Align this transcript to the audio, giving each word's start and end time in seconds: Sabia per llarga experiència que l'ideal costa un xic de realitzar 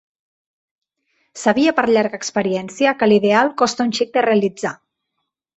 Sabia 1.41 1.75
per 1.79 1.83
llarga 1.91 2.19
experiència 2.21 2.97
que 3.03 3.11
l'ideal 3.13 3.55
costa 3.63 3.89
un 3.91 3.97
xic 3.99 4.15
de 4.17 4.29
realitzar 4.29 4.77